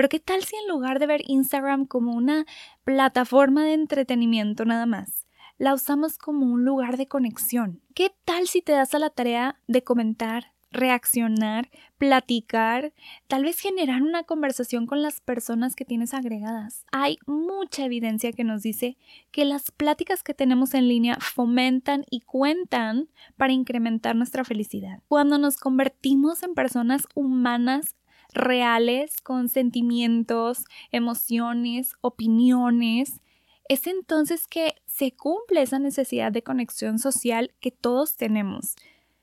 Pero 0.00 0.08
¿qué 0.08 0.18
tal 0.18 0.42
si 0.44 0.56
en 0.56 0.66
lugar 0.66 0.98
de 0.98 1.06
ver 1.06 1.20
Instagram 1.26 1.84
como 1.84 2.14
una 2.14 2.46
plataforma 2.84 3.66
de 3.66 3.74
entretenimiento 3.74 4.64
nada 4.64 4.86
más, 4.86 5.26
la 5.58 5.74
usamos 5.74 6.16
como 6.16 6.46
un 6.46 6.64
lugar 6.64 6.96
de 6.96 7.06
conexión. 7.06 7.82
¿Qué 7.94 8.10
tal 8.24 8.48
si 8.48 8.62
te 8.62 8.72
das 8.72 8.94
a 8.94 8.98
la 8.98 9.10
tarea 9.10 9.60
de 9.66 9.84
comentar, 9.84 10.54
reaccionar, 10.70 11.68
platicar, 11.98 12.94
tal 13.26 13.44
vez 13.44 13.58
generar 13.58 14.02
una 14.02 14.22
conversación 14.22 14.86
con 14.86 15.02
las 15.02 15.20
personas 15.20 15.76
que 15.76 15.84
tienes 15.84 16.14
agregadas. 16.14 16.86
Hay 16.92 17.18
mucha 17.26 17.84
evidencia 17.84 18.32
que 18.32 18.44
nos 18.44 18.62
dice 18.62 18.96
que 19.32 19.44
las 19.44 19.70
pláticas 19.70 20.22
que 20.22 20.32
tenemos 20.32 20.72
en 20.74 20.88
línea 20.88 21.18
fomentan 21.20 22.06
y 22.08 22.20
cuentan 22.20 23.08
para 23.36 23.52
incrementar 23.52 24.16
nuestra 24.16 24.44
felicidad. 24.44 25.02
Cuando 25.08 25.38
nos 25.38 25.56
convertimos 25.56 26.42
en 26.42 26.54
personas 26.54 27.06
humanas 27.14 27.96
reales, 28.32 29.20
con 29.20 29.48
sentimientos, 29.48 30.64
emociones, 30.92 31.94
opiniones, 32.00 33.20
es 33.68 33.86
entonces 33.86 34.48
que 34.48 34.74
se 34.86 35.12
cumple 35.12 35.62
esa 35.62 35.78
necesidad 35.78 36.32
de 36.32 36.42
conexión 36.42 36.98
social 36.98 37.52
que 37.60 37.70
todos 37.70 38.16
tenemos. 38.16 38.74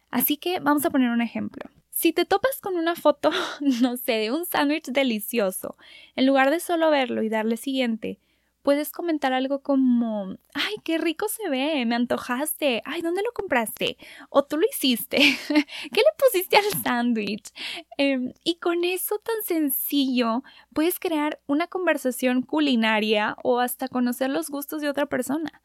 Así 0.10 0.38
que 0.38 0.60
vamos 0.60 0.86
a 0.86 0.90
poner 0.90 1.10
un 1.10 1.22
ejemplo. 1.22 1.70
Si 1.90 2.14
te 2.14 2.26
topas 2.26 2.62
con 2.62 2.76
una 2.76 2.96
foto, 2.96 3.32
no 3.60 3.98
sé, 3.98 4.14
de 4.14 4.32
un 4.32 4.46
sándwich 4.46 4.86
delicioso, 4.86 5.76
en 6.16 6.26
lugar 6.26 6.52
de 6.52 6.60
solo 6.60 6.90
verlo 6.90 7.24
y 7.24 7.30
darle 7.30 7.58
siguiente, 7.58 8.20
puedes 8.68 8.92
comentar 8.92 9.32
algo 9.32 9.62
como, 9.62 10.36
ay, 10.54 10.76
qué 10.84 10.98
rico 10.98 11.30
se 11.30 11.48
ve, 11.48 11.86
me 11.86 11.96
antojaste, 11.96 12.82
ay, 12.84 13.02
¿dónde 13.02 13.22
lo 13.22 13.32
compraste? 13.32 13.96
O 14.30 14.44
tú 14.44 14.58
lo 14.58 14.68
hiciste, 14.70 15.20
¿qué 15.48 16.02
le 16.02 16.12
pusiste 16.18 16.58
al 16.58 16.84
sándwich? 16.84 17.50
Em, 17.98 18.34
y 18.44 18.60
con 18.60 18.84
eso 18.84 19.20
tan 19.20 19.42
sencillo, 19.42 20.44
puedes 20.74 21.00
crear 21.00 21.40
una 21.48 21.68
conversación 21.68 22.42
culinaria 22.42 23.38
o 23.42 23.62
hasta 23.62 23.88
conocer 23.88 24.32
los 24.32 24.50
gustos 24.50 24.82
de 24.82 24.90
otra 24.90 25.06
persona. 25.06 25.62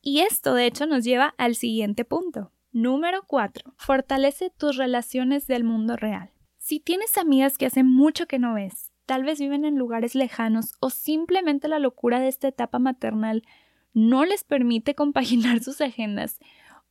Y 0.00 0.20
esto, 0.20 0.54
de 0.54 0.64
hecho, 0.64 0.86
nos 0.86 1.04
lleva 1.04 1.34
al 1.36 1.56
siguiente 1.56 2.06
punto. 2.06 2.52
Número 2.72 3.22
4. 3.26 3.74
Fortalece 3.76 4.48
tus 4.48 4.78
relaciones 4.78 5.46
del 5.46 5.62
mundo 5.62 5.96
real. 5.96 6.30
Si 6.56 6.80
tienes 6.80 7.18
amigas 7.18 7.58
que 7.58 7.66
hace 7.66 7.82
mucho 7.82 8.26
que 8.26 8.38
no 8.38 8.54
ves, 8.54 8.92
tal 9.06 9.24
vez 9.24 9.38
viven 9.40 9.64
en 9.64 9.78
lugares 9.78 10.14
lejanos 10.14 10.74
o 10.80 10.90
simplemente 10.90 11.68
la 11.68 11.78
locura 11.78 12.20
de 12.20 12.28
esta 12.28 12.48
etapa 12.48 12.78
maternal 12.78 13.42
no 13.94 14.24
les 14.24 14.44
permite 14.44 14.94
compaginar 14.96 15.62
sus 15.62 15.80
agendas, 15.80 16.38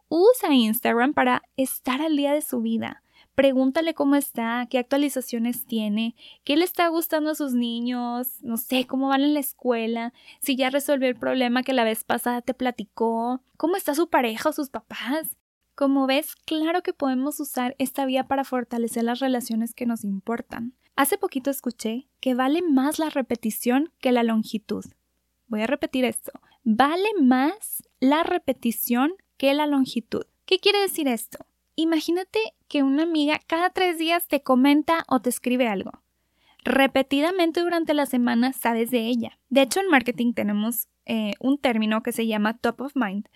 usa 0.09 0.53
Instagram 0.53 1.13
para 1.13 1.43
estar 1.57 2.01
al 2.01 2.15
día 2.15 2.33
de 2.33 2.41
su 2.41 2.61
vida. 2.61 3.03
Pregúntale 3.35 3.93
cómo 3.93 4.15
está, 4.15 4.65
qué 4.69 4.77
actualizaciones 4.77 5.65
tiene, 5.65 6.15
qué 6.45 6.55
le 6.55 6.63
está 6.63 6.87
gustando 6.87 7.31
a 7.31 7.35
sus 7.35 7.53
niños, 7.53 8.41
no 8.41 8.55
sé, 8.55 8.87
cómo 8.87 9.09
van 9.09 9.23
en 9.23 9.33
la 9.33 9.41
escuela, 9.41 10.13
si 10.39 10.55
ya 10.55 10.69
resolvió 10.69 11.09
el 11.09 11.17
problema 11.17 11.61
que 11.61 11.73
la 11.73 11.83
vez 11.83 12.05
pasada 12.05 12.41
te 12.41 12.53
platicó, 12.53 13.41
cómo 13.57 13.75
está 13.75 13.93
su 13.93 14.09
pareja 14.09 14.49
o 14.49 14.53
sus 14.53 14.69
papás. 14.69 15.35
Como 15.75 16.07
ves, 16.07 16.35
claro 16.45 16.81
que 16.81 16.93
podemos 16.93 17.41
usar 17.41 17.75
esta 17.77 18.05
vía 18.05 18.25
para 18.25 18.45
fortalecer 18.45 19.03
las 19.03 19.19
relaciones 19.19 19.73
que 19.73 19.85
nos 19.85 20.05
importan. 20.05 20.73
Hace 20.95 21.17
poquito 21.17 21.49
escuché 21.49 22.07
que 22.19 22.35
vale 22.35 22.61
más 22.61 22.99
la 22.99 23.09
repetición 23.09 23.91
que 23.99 24.11
la 24.11 24.23
longitud. 24.23 24.85
Voy 25.47 25.61
a 25.61 25.67
repetir 25.67 26.05
esto. 26.05 26.31
Vale 26.63 27.09
más 27.21 27.83
la 27.99 28.23
repetición 28.23 29.13
que 29.37 29.53
la 29.53 29.67
longitud. 29.67 30.23
¿Qué 30.45 30.59
quiere 30.59 30.79
decir 30.79 31.07
esto? 31.07 31.45
Imagínate 31.75 32.39
que 32.67 32.83
una 32.83 33.03
amiga 33.03 33.39
cada 33.45 33.69
tres 33.71 33.97
días 33.97 34.27
te 34.27 34.41
comenta 34.41 35.03
o 35.07 35.19
te 35.19 35.29
escribe 35.29 35.67
algo. 35.67 35.91
Repetidamente 36.63 37.61
durante 37.61 37.93
la 37.93 38.05
semana 38.05 38.53
sabes 38.53 38.89
de 38.89 39.05
ella. 39.05 39.37
De 39.49 39.61
hecho, 39.61 39.81
en 39.81 39.89
marketing 39.89 40.33
tenemos 40.33 40.87
eh, 41.05 41.33
un 41.39 41.59
término 41.59 42.01
que 42.01 42.11
se 42.11 42.25
llama 42.25 42.57
top 42.57 42.81
of 42.81 42.95
mind 42.95 43.27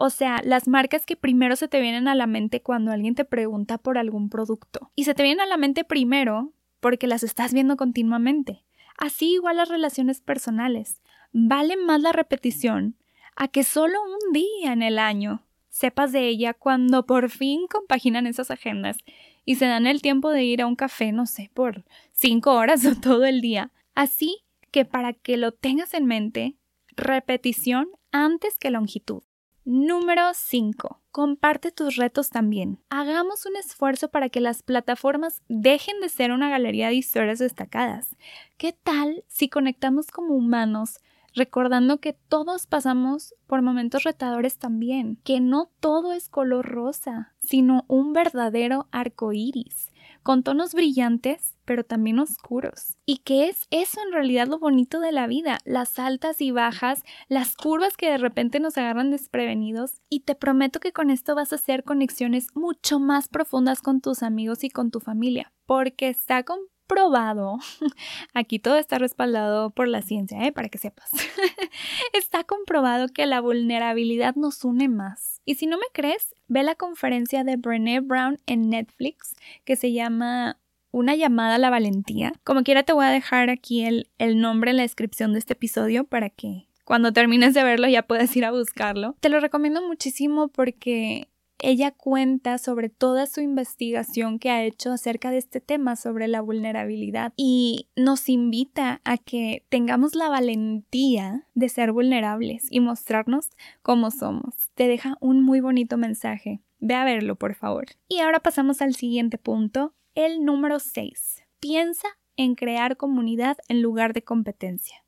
o 0.00 0.10
sea, 0.10 0.40
las 0.44 0.68
marcas 0.68 1.04
que 1.04 1.16
primero 1.16 1.56
se 1.56 1.66
te 1.66 1.80
vienen 1.80 2.06
a 2.06 2.14
la 2.14 2.28
mente 2.28 2.62
cuando 2.62 2.92
alguien 2.92 3.16
te 3.16 3.24
pregunta 3.24 3.78
por 3.78 3.98
algún 3.98 4.30
producto. 4.30 4.92
Y 4.94 5.02
se 5.02 5.12
te 5.12 5.24
vienen 5.24 5.40
a 5.40 5.46
la 5.46 5.56
mente 5.56 5.82
primero 5.82 6.52
porque 6.80 7.06
las 7.06 7.22
estás 7.22 7.52
viendo 7.52 7.76
continuamente. 7.76 8.64
Así 8.96 9.34
igual 9.34 9.56
las 9.56 9.68
relaciones 9.68 10.20
personales. 10.20 11.00
Vale 11.32 11.76
más 11.76 12.00
la 12.00 12.12
repetición 12.12 12.96
a 13.36 13.48
que 13.48 13.62
solo 13.64 13.98
un 14.02 14.32
día 14.32 14.72
en 14.72 14.82
el 14.82 14.98
año 14.98 15.44
sepas 15.68 16.10
de 16.10 16.26
ella 16.26 16.54
cuando 16.54 17.06
por 17.06 17.30
fin 17.30 17.66
compaginan 17.68 18.26
esas 18.26 18.50
agendas 18.50 18.96
y 19.44 19.54
se 19.54 19.66
dan 19.66 19.86
el 19.86 20.02
tiempo 20.02 20.30
de 20.30 20.42
ir 20.44 20.60
a 20.60 20.66
un 20.66 20.74
café, 20.74 21.12
no 21.12 21.24
sé, 21.24 21.50
por 21.54 21.84
cinco 22.12 22.52
horas 22.54 22.84
o 22.86 22.94
todo 22.96 23.24
el 23.24 23.40
día. 23.40 23.70
Así 23.94 24.44
que 24.70 24.84
para 24.84 25.12
que 25.12 25.36
lo 25.36 25.52
tengas 25.52 25.94
en 25.94 26.06
mente, 26.06 26.56
repetición 26.96 27.88
antes 28.10 28.58
que 28.58 28.70
longitud. 28.70 29.22
Número 29.70 30.22
5. 30.32 30.98
Comparte 31.10 31.72
tus 31.72 31.96
retos 31.96 32.30
también. 32.30 32.80
Hagamos 32.88 33.44
un 33.44 33.54
esfuerzo 33.54 34.08
para 34.08 34.30
que 34.30 34.40
las 34.40 34.62
plataformas 34.62 35.42
dejen 35.50 36.00
de 36.00 36.08
ser 36.08 36.32
una 36.32 36.48
galería 36.48 36.88
de 36.88 36.94
historias 36.94 37.38
destacadas. 37.38 38.16
¿Qué 38.56 38.72
tal 38.72 39.24
si 39.28 39.50
conectamos 39.50 40.06
como 40.06 40.34
humanos 40.34 41.00
recordando 41.34 42.00
que 42.00 42.14
todos 42.14 42.66
pasamos 42.66 43.34
por 43.46 43.60
momentos 43.60 44.04
retadores 44.04 44.56
también, 44.56 45.18
que 45.22 45.38
no 45.38 45.68
todo 45.80 46.14
es 46.14 46.30
color 46.30 46.64
rosa, 46.64 47.34
sino 47.38 47.84
un 47.88 48.14
verdadero 48.14 48.88
arco 48.90 49.34
iris, 49.34 49.90
con 50.22 50.44
tonos 50.44 50.72
brillantes, 50.72 51.57
pero 51.68 51.84
también 51.84 52.18
oscuros. 52.18 52.96
¿Y 53.04 53.18
qué 53.18 53.50
es 53.50 53.66
eso 53.70 54.00
en 54.00 54.10
realidad 54.10 54.46
lo 54.46 54.58
bonito 54.58 55.00
de 55.00 55.12
la 55.12 55.26
vida? 55.26 55.58
Las 55.66 55.98
altas 55.98 56.40
y 56.40 56.50
bajas, 56.50 57.04
las 57.28 57.56
curvas 57.56 57.98
que 57.98 58.10
de 58.10 58.16
repente 58.16 58.58
nos 58.58 58.78
agarran 58.78 59.10
desprevenidos. 59.10 60.00
Y 60.08 60.20
te 60.20 60.34
prometo 60.34 60.80
que 60.80 60.94
con 60.94 61.10
esto 61.10 61.34
vas 61.34 61.52
a 61.52 61.56
hacer 61.56 61.84
conexiones 61.84 62.46
mucho 62.54 62.98
más 63.00 63.28
profundas 63.28 63.82
con 63.82 64.00
tus 64.00 64.22
amigos 64.22 64.64
y 64.64 64.70
con 64.70 64.90
tu 64.90 65.00
familia, 65.00 65.52
porque 65.66 66.08
está 66.08 66.42
con 66.42 66.58
probado, 66.86 67.58
aquí 68.32 68.58
todo 68.58 68.78
está 68.78 68.96
respaldado 68.96 69.68
por 69.68 69.88
la 69.88 70.00
ciencia, 70.00 70.42
¿eh? 70.44 70.52
para 70.52 70.70
que 70.70 70.78
sepas, 70.78 71.10
está 72.14 72.44
comprobado 72.44 73.08
que 73.08 73.26
la 73.26 73.42
vulnerabilidad 73.42 74.36
nos 74.36 74.64
une 74.64 74.88
más. 74.88 75.42
Y 75.44 75.56
si 75.56 75.66
no 75.66 75.76
me 75.76 75.84
crees, 75.92 76.34
ve 76.46 76.62
la 76.62 76.76
conferencia 76.76 77.44
de 77.44 77.56
Brené 77.56 78.00
Brown 78.00 78.38
en 78.46 78.70
Netflix 78.70 79.36
que 79.66 79.76
se 79.76 79.92
llama 79.92 80.58
Una 80.90 81.14
llamada 81.14 81.56
a 81.56 81.58
la 81.58 81.70
valentía. 81.70 82.32
Como 82.44 82.62
quiera 82.62 82.82
te 82.82 82.92
voy 82.92 83.06
a 83.06 83.10
dejar 83.10 83.50
aquí 83.50 83.84
el, 83.84 84.08
el 84.18 84.40
nombre 84.40 84.70
en 84.70 84.78
la 84.78 84.82
descripción 84.82 85.32
de 85.32 85.38
este 85.38 85.52
episodio 85.52 86.04
para 86.04 86.30
que 86.30 86.68
cuando 86.84 87.12
termines 87.12 87.52
de 87.52 87.64
verlo 87.64 87.86
ya 87.86 88.02
puedas 88.02 88.34
ir 88.34 88.46
a 88.46 88.50
buscarlo. 88.50 89.14
Te 89.20 89.28
lo 89.28 89.40
recomiendo 89.40 89.86
muchísimo 89.86 90.48
porque 90.48 91.28
ella 91.60 91.90
cuenta 91.90 92.56
sobre 92.58 92.88
toda 92.88 93.26
su 93.26 93.40
investigación 93.40 94.38
que 94.38 94.50
ha 94.50 94.64
hecho 94.64 94.92
acerca 94.92 95.30
de 95.30 95.38
este 95.38 95.60
tema 95.60 95.96
sobre 95.96 96.28
la 96.28 96.40
vulnerabilidad 96.40 97.32
y 97.36 97.88
nos 97.96 98.28
invita 98.28 99.00
a 99.04 99.18
que 99.18 99.64
tengamos 99.68 100.14
la 100.14 100.28
valentía 100.28 101.46
de 101.54 101.68
ser 101.68 101.92
vulnerables 101.92 102.66
y 102.70 102.80
mostrarnos 102.80 103.50
cómo 103.82 104.10
somos. 104.10 104.70
Te 104.74 104.88
deja 104.88 105.16
un 105.20 105.42
muy 105.42 105.60
bonito 105.60 105.96
mensaje. 105.98 106.60
Ve 106.80 106.94
a 106.94 107.04
verlo, 107.04 107.34
por 107.34 107.54
favor. 107.54 107.86
Y 108.08 108.20
ahora 108.20 108.40
pasamos 108.40 108.80
al 108.80 108.94
siguiente 108.94 109.36
punto, 109.36 109.94
el 110.18 110.44
número 110.44 110.80
6. 110.80 111.44
Piensa 111.60 112.08
en 112.36 112.56
crear 112.56 112.96
comunidad 112.96 113.56
en 113.68 113.82
lugar 113.82 114.14
de 114.14 114.24
competencia. 114.24 115.04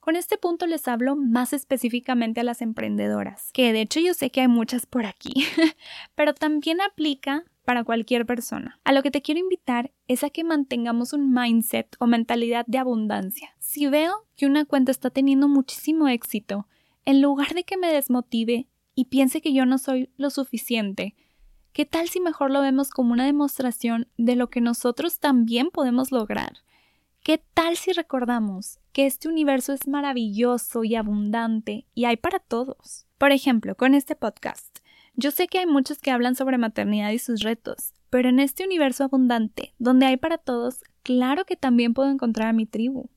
Con 0.00 0.16
este 0.16 0.38
punto 0.38 0.66
les 0.66 0.88
hablo 0.88 1.16
más 1.16 1.52
específicamente 1.52 2.40
a 2.40 2.44
las 2.44 2.62
emprendedoras, 2.62 3.50
que 3.52 3.74
de 3.74 3.82
hecho 3.82 4.00
yo 4.00 4.14
sé 4.14 4.30
que 4.30 4.40
hay 4.40 4.48
muchas 4.48 4.86
por 4.86 5.04
aquí, 5.04 5.34
pero 6.14 6.32
también 6.32 6.80
aplica 6.80 7.44
para 7.66 7.84
cualquier 7.84 8.24
persona. 8.24 8.80
A 8.84 8.94
lo 8.94 9.02
que 9.02 9.10
te 9.10 9.20
quiero 9.20 9.38
invitar 9.38 9.92
es 10.08 10.24
a 10.24 10.30
que 10.30 10.44
mantengamos 10.44 11.12
un 11.12 11.34
mindset 11.34 11.94
o 11.98 12.06
mentalidad 12.06 12.64
de 12.66 12.78
abundancia. 12.78 13.54
Si 13.58 13.86
veo 13.86 14.26
que 14.34 14.46
una 14.46 14.64
cuenta 14.64 14.92
está 14.92 15.10
teniendo 15.10 15.46
muchísimo 15.46 16.08
éxito, 16.08 16.68
en 17.04 17.20
lugar 17.20 17.52
de 17.52 17.64
que 17.64 17.76
me 17.76 17.92
desmotive 17.92 18.66
y 18.94 19.06
piense 19.06 19.42
que 19.42 19.52
yo 19.52 19.66
no 19.66 19.76
soy 19.76 20.08
lo 20.16 20.30
suficiente, 20.30 21.14
¿qué 21.74 21.84
tal 21.84 22.08
si 22.08 22.20
mejor 22.20 22.52
lo 22.52 22.62
vemos 22.62 22.88
como 22.88 23.12
una 23.12 23.26
demostración 23.26 24.06
de 24.16 24.36
lo 24.36 24.48
que 24.48 24.60
nosotros 24.60 25.18
también 25.18 25.70
podemos 25.70 26.12
lograr? 26.12 26.58
¿Qué 27.22 27.42
tal 27.52 27.76
si 27.76 27.92
recordamos 27.92 28.78
que 28.92 29.06
este 29.06 29.28
universo 29.28 29.72
es 29.72 29.88
maravilloso 29.88 30.84
y 30.84 30.94
abundante 30.94 31.86
y 31.92 32.04
hay 32.04 32.16
para 32.16 32.38
todos? 32.38 33.06
Por 33.18 33.32
ejemplo, 33.32 33.76
con 33.76 33.94
este 33.94 34.14
podcast. 34.14 34.78
Yo 35.16 35.32
sé 35.32 35.48
que 35.48 35.58
hay 35.58 35.66
muchos 35.66 35.98
que 35.98 36.12
hablan 36.12 36.36
sobre 36.36 36.58
maternidad 36.58 37.10
y 37.10 37.18
sus 37.18 37.40
retos, 37.40 37.92
pero 38.08 38.28
en 38.28 38.38
este 38.38 38.64
universo 38.64 39.04
abundante, 39.04 39.74
donde 39.78 40.06
hay 40.06 40.16
para 40.16 40.38
todos, 40.38 40.84
claro 41.02 41.44
que 41.44 41.56
también 41.56 41.92
puedo 41.92 42.08
encontrar 42.08 42.48
a 42.48 42.52
mi 42.52 42.66
tribu. 42.66 43.10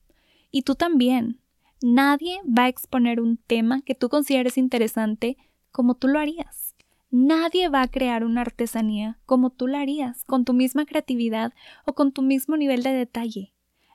Y 0.50 0.64
tú 0.64 0.74
también. 0.74 1.40
Nadie 1.84 2.40
va 2.46 2.64
a 2.64 2.70
exponer 2.70 3.22
un 3.22 3.38
tema 3.38 3.82
que 3.82 3.94
tú 3.94 4.10
consideres 4.10 4.58
interesante 4.58 5.38
como 5.72 5.94
tú 5.94 6.08
lo 6.08 6.18
harías. 6.18 6.67
Nadie 7.10 7.70
va 7.70 7.84
a 7.84 7.88
crear 7.88 8.26
una 8.26 8.42
artesanía 8.42 9.18
como 9.26 9.50
tú 9.50 9.68
la 9.68 9.80
harías, 9.80 10.26
con 10.26 10.44
tu 10.44 10.54
misma 10.54 10.86
creatividad 10.86 11.54
o 11.86 11.94
con 11.94 12.12
tu 12.12 12.22
mismo 12.22 12.58
nivel 12.58 12.84
de 12.84 12.92
detalle. 12.92 13.54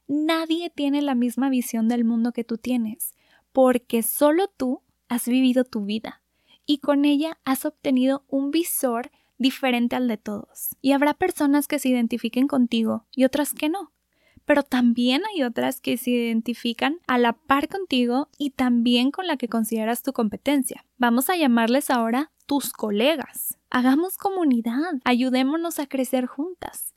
Nadie 0.08 0.70
tiene 0.70 1.02
la 1.02 1.14
misma 1.14 1.50
visión 1.50 1.88
del 1.88 2.04
mundo 2.04 2.32
que 2.32 2.44
tú 2.44 2.56
tienes, 2.56 3.14
porque 3.52 4.02
solo 4.02 4.48
tú 4.48 4.80
has 5.08 5.28
vivido 5.28 5.64
tu 5.64 5.84
vida 5.84 6.22
y 6.64 6.78
con 6.78 7.04
ella 7.04 7.38
has 7.44 7.64
obtenido 7.64 8.24
un 8.28 8.50
visor 8.50 9.10
diferente 9.38 9.96
al 9.96 10.08
de 10.08 10.16
todos. 10.16 10.76
Y 10.80 10.92
habrá 10.92 11.14
personas 11.14 11.68
que 11.68 11.78
se 11.78 11.90
identifiquen 11.90 12.48
contigo 12.48 13.06
y 13.14 13.24
otras 13.24 13.52
que 13.52 13.68
no. 13.68 13.92
Pero 14.44 14.62
también 14.62 15.22
hay 15.32 15.42
otras 15.42 15.80
que 15.80 15.96
se 15.96 16.10
identifican 16.10 16.98
a 17.06 17.18
la 17.18 17.32
par 17.32 17.68
contigo 17.68 18.28
y 18.38 18.50
también 18.50 19.10
con 19.10 19.26
la 19.26 19.36
que 19.36 19.48
consideras 19.48 20.02
tu 20.02 20.12
competencia. 20.12 20.84
Vamos 20.98 21.30
a 21.30 21.36
llamarles 21.36 21.90
ahora 21.90 22.32
tus 22.46 22.72
colegas. 22.72 23.58
Hagamos 23.70 24.16
comunidad, 24.16 24.94
ayudémonos 25.04 25.78
a 25.78 25.86
crecer 25.86 26.26
juntas. 26.26 26.94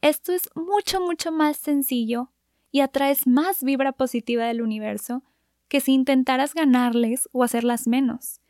Esto 0.00 0.32
es 0.32 0.48
mucho, 0.54 1.00
mucho 1.00 1.32
más 1.32 1.56
sencillo 1.56 2.30
y 2.70 2.80
atraes 2.80 3.26
más 3.26 3.62
vibra 3.62 3.92
positiva 3.92 4.44
del 4.44 4.62
universo 4.62 5.22
que 5.68 5.80
si 5.80 5.92
intentaras 5.92 6.54
ganarles 6.54 7.28
o 7.32 7.44
hacerlas 7.44 7.86
menos. 7.86 8.40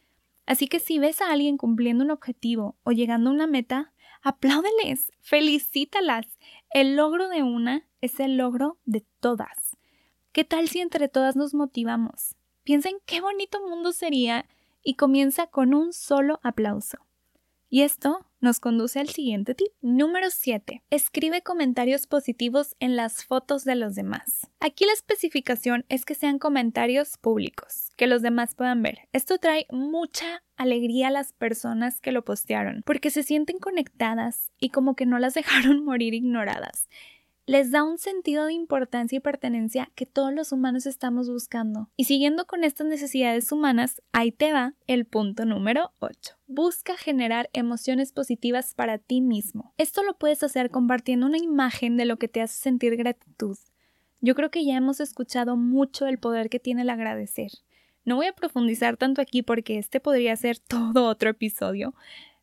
Así 0.47 0.66
que 0.68 0.80
si 0.80 0.99
ves 0.99 1.21
a 1.21 1.30
alguien 1.30 1.57
cumpliendo 1.57 2.04
un 2.04 2.11
objetivo 2.11 2.76
o 2.85 2.92
llegando 2.92 3.30
a 3.30 3.33
una 3.35 3.47
meta, 3.47 3.92
apláudeles, 4.23 5.12
felicítalas. 5.21 6.26
El 6.71 6.97
logro 6.97 7.31
de 7.31 7.43
una 7.43 7.89
es 8.03 8.21
el 8.21 8.37
logro 8.37 8.79
de 8.85 9.07
todas. 9.21 9.77
¿Qué 10.33 10.45
tal 10.45 10.69
si 10.69 10.81
entre 10.81 11.09
todas 11.09 11.35
nos 11.35 11.55
motivamos? 11.55 12.37
Piensa 12.63 12.91
en 12.91 12.99
qué 13.07 13.23
bonito 13.23 13.67
mundo 13.67 13.93
sería 13.93 14.47
y 14.83 14.95
comienza 14.95 15.47
con 15.47 15.73
un 15.73 15.95
solo 15.95 16.41
aplauso. 16.43 17.08
Y 17.71 17.83
esto 17.83 18.25
nos 18.41 18.61
conduce 18.61 18.99
al 18.99 19.11
siguiente 19.11 19.55
tip. 19.55 19.69
Número 19.83 20.29
7. 20.31 20.83
Escribe 20.89 21.43
comentarios 21.43 22.07
positivos 22.07 22.75
en 22.81 22.97
las 22.97 23.25
fotos 23.25 23.65
de 23.65 23.75
los 23.75 23.95
demás. 23.95 24.51
Aquí 24.61 24.87
la 24.87 24.93
especificación 24.95 25.85
es 25.91 26.07
que 26.07 26.15
sean 26.15 26.39
comentarios 26.39 27.19
públicos, 27.19 27.91
que 27.97 28.07
los 28.07 28.23
demás 28.23 28.55
puedan 28.55 28.83
ver. 28.83 29.01
Esto 29.13 29.37
trae 29.37 29.67
mucha 29.71 30.43
alegría 30.57 31.09
a 31.09 31.11
las 31.11 31.35
personas 31.35 32.01
que 32.01 32.13
lo 32.13 32.25
postearon, 32.25 32.83
porque 32.87 33.11
se 33.11 33.23
sienten 33.23 33.59
conectadas 33.59 34.51
y 34.59 34.71
como 34.71 34.97
que 34.97 35.05
no 35.05 35.19
las 35.19 35.35
dejaron 35.35 35.85
morir 35.85 36.15
ignoradas 36.15 36.89
les 37.49 37.71
da 37.71 37.83
un 37.83 37.97
sentido 37.97 38.45
de 38.45 38.52
importancia 38.52 39.17
y 39.17 39.21
pertenencia 39.21 39.90
que 39.95 40.05
todos 40.05 40.35
los 40.35 40.52
humanos 40.52 40.85
estamos 40.85 41.31
buscando. 41.31 41.88
Y 41.97 42.05
siguiendo 42.05 42.47
con 42.47 42.62
estas 42.62 42.87
necesidades 42.87 43.50
humanas, 43.50 44.02
ahí 44.12 44.33
te 44.33 44.52
va 44.52 44.75
el 44.87 45.07
punto 45.07 45.47
número 45.47 45.90
8. 46.00 46.35
Busca 46.47 46.99
generar 46.99 47.49
emociones 47.55 48.12
positivas 48.12 48.75
para 48.75 48.99
ti 48.99 49.23
mismo. 49.23 49.73
Esto 49.78 50.02
lo 50.02 50.12
puedes 50.19 50.43
hacer 50.43 50.69
compartiendo 50.69 51.25
una 51.25 51.38
imagen 51.38 51.97
de 51.97 52.05
lo 52.05 52.19
que 52.19 52.28
te 52.28 52.43
hace 52.43 52.61
sentir 52.61 52.97
gratitud. 52.97 53.57
Yo 54.21 54.35
creo 54.35 54.50
que 54.50 54.67
ya 54.67 54.76
hemos 54.76 55.00
escuchado 55.00 55.57
mucho 55.57 56.07
el 56.07 56.19
poder 56.19 56.50
que 56.50 56.61
tiene 56.61 56.83
el 56.83 56.90
agradecer. 56.90 57.50
No 58.05 58.17
voy 58.17 58.26
a 58.26 58.35
profundizar 58.35 58.99
tanto 58.99 59.23
aquí 59.23 59.40
porque 59.40 59.78
este 59.78 60.00
podría 60.00 60.37
ser 60.37 60.59
todo 60.69 61.07
otro 61.07 61.31
episodio, 61.31 61.95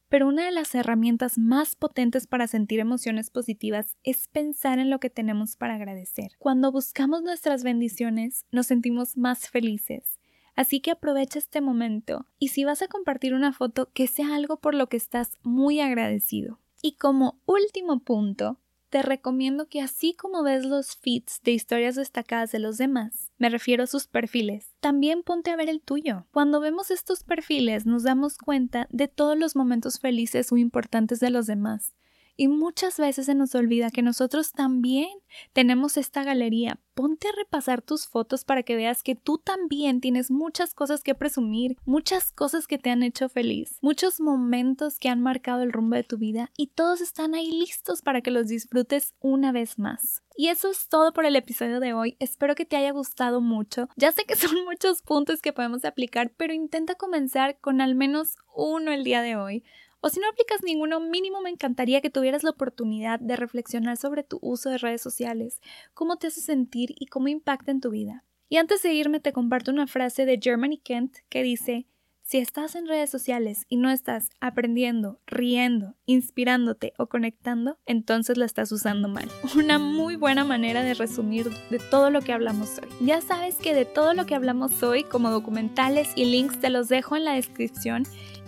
pero 0.09 0.27
una 0.27 0.45
de 0.45 0.51
las 0.51 0.75
herramientas 0.75 1.37
más 1.37 1.75
potentes 1.75 2.27
para 2.27 2.47
sentir 2.47 2.79
emociones 2.79 3.29
positivas 3.29 3.97
es 4.03 4.27
pensar 4.27 4.79
en 4.79 4.89
lo 4.89 4.99
que 4.99 5.09
tenemos 5.09 5.55
para 5.55 5.75
agradecer. 5.75 6.31
Cuando 6.37 6.71
buscamos 6.71 7.23
nuestras 7.23 7.63
bendiciones, 7.63 8.45
nos 8.51 8.67
sentimos 8.67 9.17
más 9.17 9.49
felices. 9.49 10.19
Así 10.55 10.79
que 10.79 10.91
aprovecha 10.91 11.39
este 11.39 11.59
momento 11.59 12.27
y 12.39 12.49
si 12.49 12.63
vas 12.63 12.81
a 12.81 12.87
compartir 12.87 13.33
una 13.33 13.51
foto, 13.51 13.89
que 13.93 14.07
sea 14.07 14.35
algo 14.35 14.57
por 14.57 14.73
lo 14.73 14.87
que 14.87 14.97
estás 14.97 15.37
muy 15.43 15.81
agradecido. 15.81 16.59
Y 16.81 16.95
como 16.97 17.41
último 17.45 17.99
punto, 17.99 18.59
te 18.95 19.01
recomiendo 19.01 19.67
que 19.67 19.81
así 19.81 20.13
como 20.13 20.41
ves 20.41 20.63
los 20.63 20.95
feeds 20.95 21.41
de 21.43 21.51
historias 21.51 21.95
destacadas 21.95 22.53
de 22.53 22.59
los 22.59 22.77
demás, 22.77 23.29
me 23.37 23.49
refiero 23.49 23.83
a 23.83 23.87
sus 23.87 24.07
perfiles, 24.07 24.73
también 24.79 25.21
ponte 25.21 25.51
a 25.51 25.57
ver 25.57 25.67
el 25.67 25.81
tuyo. 25.81 26.27
Cuando 26.31 26.61
vemos 26.61 26.91
estos 26.91 27.25
perfiles 27.25 27.85
nos 27.85 28.03
damos 28.03 28.37
cuenta 28.37 28.87
de 28.91 29.09
todos 29.09 29.37
los 29.37 29.53
momentos 29.53 29.99
felices 29.99 30.49
o 30.53 30.55
importantes 30.55 31.19
de 31.19 31.29
los 31.29 31.45
demás 31.45 31.93
y 32.37 32.47
muchas 32.47 32.97
veces 32.97 33.25
se 33.27 33.35
nos 33.35 33.55
olvida 33.55 33.91
que 33.91 34.01
nosotros 34.01 34.51
también 34.51 35.09
tenemos 35.53 35.97
esta 35.97 36.23
galería. 36.23 36.79
Ponte 36.93 37.27
a 37.27 37.31
repasar 37.33 37.81
tus 37.81 38.07
fotos 38.07 38.45
para 38.45 38.63
que 38.63 38.75
veas 38.75 39.03
que 39.03 39.15
tú 39.15 39.37
también 39.37 39.99
tienes 39.99 40.31
muchas 40.31 40.73
cosas 40.73 41.03
que 41.03 41.15
presumir, 41.15 41.77
muchas 41.85 42.31
cosas 42.31 42.67
que 42.67 42.77
te 42.77 42.89
han 42.89 43.03
hecho 43.03 43.27
feliz, 43.27 43.77
muchos 43.81 44.19
momentos 44.19 44.97
que 44.97 45.09
han 45.09 45.21
marcado 45.21 45.63
el 45.63 45.73
rumbo 45.73 45.95
de 45.95 46.03
tu 46.03 46.17
vida 46.17 46.51
y 46.57 46.67
todos 46.67 47.01
están 47.01 47.35
ahí 47.35 47.51
listos 47.51 48.01
para 48.01 48.21
que 48.21 48.31
los 48.31 48.47
disfrutes 48.47 49.13
una 49.19 49.51
vez 49.51 49.77
más. 49.77 50.21
Y 50.37 50.49
eso 50.49 50.69
es 50.69 50.89
todo 50.89 51.13
por 51.13 51.25
el 51.25 51.37
episodio 51.37 51.79
de 51.79 51.93
hoy. 51.93 52.17
Espero 52.19 52.55
que 52.55 52.65
te 52.65 52.75
haya 52.75 52.91
gustado 52.91 53.39
mucho. 53.39 53.87
Ya 53.95 54.11
sé 54.11 54.25
que 54.25 54.35
son 54.35 54.63
muchos 54.65 55.01
puntos 55.01 55.41
que 55.41 55.53
podemos 55.53 55.85
aplicar, 55.85 56.33
pero 56.35 56.53
intenta 56.53 56.95
comenzar 56.95 57.59
con 57.59 57.81
al 57.81 57.95
menos 57.95 58.35
uno 58.53 58.91
el 58.91 59.03
día 59.03 59.21
de 59.21 59.35
hoy. 59.35 59.63
O 60.05 60.09
si 60.09 60.19
no 60.19 60.29
aplicas 60.29 60.61
ninguno, 60.61 60.99
mínimo 60.99 61.41
me 61.41 61.49
encantaría 61.49 61.99
que 61.99 62.11
tuvieras 62.11 62.43
la 62.43 62.51
oportunidad 62.51 63.19
de 63.19 63.35
reflexionar 63.35 63.97
sobre 63.97 64.23
tu 64.23 64.37
uso 64.39 64.69
de 64.69 64.77
redes 64.77 65.01
sociales, 65.01 65.61
cómo 65.95 66.17
te 66.17 66.27
hace 66.27 66.41
sentir 66.41 66.93
y 66.99 67.07
cómo 67.07 67.27
impacta 67.27 67.71
en 67.71 67.81
tu 67.81 67.89
vida. 67.89 68.23
Y 68.47 68.57
antes 68.57 68.83
de 68.83 68.93
irme 68.93 69.19
te 69.19 69.33
comparto 69.33 69.71
una 69.71 69.87
frase 69.87 70.27
de 70.27 70.39
Germany 70.39 70.77
Kent 70.77 71.15
que 71.27 71.41
dice, 71.41 71.87
si 72.21 72.37
estás 72.37 72.75
en 72.75 72.87
redes 72.87 73.09
sociales 73.09 73.65
y 73.67 73.77
no 73.77 73.89
estás 73.89 74.29
aprendiendo, 74.39 75.19
riendo, 75.25 75.95
inspirándote 76.05 76.93
o 76.99 77.07
conectando, 77.07 77.79
entonces 77.87 78.37
la 78.37 78.45
estás 78.45 78.71
usando 78.71 79.07
mal. 79.07 79.29
Una 79.55 79.79
muy 79.79 80.17
buena 80.17 80.43
manera 80.43 80.83
de 80.83 80.93
resumir 80.93 81.49
de 81.71 81.79
todo 81.79 82.11
lo 82.11 82.21
que 82.21 82.33
hablamos 82.33 82.77
hoy. 82.77 82.89
Ya 83.01 83.21
sabes 83.21 83.55
que 83.55 83.73
de 83.73 83.85
todo 83.85 84.13
lo 84.13 84.27
que 84.27 84.35
hablamos 84.35 84.83
hoy, 84.83 85.03
como 85.03 85.31
documentales 85.31 86.09
y 86.15 86.25
links, 86.25 86.59
te 86.59 86.69
los 86.69 86.89
dejo 86.89 87.15
en 87.15 87.25
la 87.25 87.33
descripción 87.33 88.05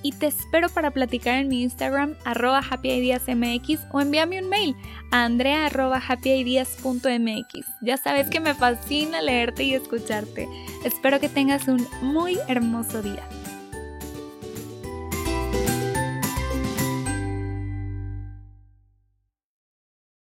y 0.08 0.14
te 0.14 0.28
espero 0.28 0.70
para 0.70 0.92
platicar 0.92 1.36
en 1.36 1.50
mi 1.50 1.64
Instagram 1.64 2.16
arroba 2.24 2.62
happyideasmx 2.70 3.88
o 3.92 4.00
envíame 4.00 4.42
un 4.42 4.48
mail 4.48 4.74
a 5.12 5.26
andrea 5.26 5.66
arroba. 5.66 6.02
Ya 7.82 7.98
sabes 7.98 8.30
que 8.30 8.40
me 8.40 8.54
fascina 8.54 9.22
leerte 9.22 9.64
y 9.64 9.74
escucharte. 9.74 10.48
Espero 10.86 11.20
que 11.20 11.28
tengas 11.28 11.68
un 11.68 11.86
muy 12.02 12.40
hermoso 12.48 13.02
día. 13.02 13.28